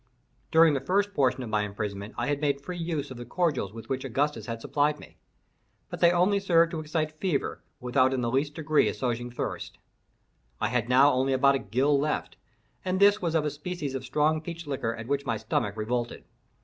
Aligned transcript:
During 0.49 0.73
the 0.73 0.79
first 0.79 1.13
portion 1.13 1.43
of 1.43 1.49
my 1.51 1.61
imprisonment 1.61 2.15
I 2.17 2.25
had 2.25 2.41
made 2.41 2.59
free 2.59 2.79
use 2.79 3.11
of 3.11 3.17
the 3.17 3.23
cordials 3.23 3.71
with 3.71 3.87
which 3.87 4.03
Augustus 4.03 4.47
had 4.47 4.59
supplied 4.59 4.99
me, 4.99 5.17
but 5.91 5.99
they 5.99 6.09
only 6.11 6.39
served 6.39 6.71
to 6.71 6.79
excite 6.79 7.19
fever, 7.19 7.61
without 7.79 8.11
in 8.11 8.21
the 8.21 8.31
least 8.31 8.55
degree 8.55 8.87
assuaging 8.87 9.29
thirst. 9.29 9.77
I 10.59 10.69
had 10.69 10.89
now 10.89 11.13
only 11.13 11.33
about 11.33 11.53
a 11.53 11.59
gill 11.59 11.99
left, 11.99 12.35
and 12.83 12.99
this 12.99 13.21
was 13.21 13.35
of 13.35 13.45
a 13.45 13.51
species 13.51 13.93
of 13.93 14.03
strong 14.03 14.41
peach 14.41 14.65
liqueur 14.65 14.95
at 14.95 15.05
which 15.05 15.27
my 15.27 15.37
stomach 15.37 15.77
revolted. 15.77 16.23